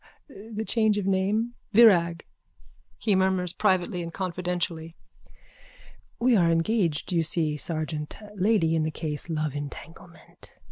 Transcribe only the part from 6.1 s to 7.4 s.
We are engaged you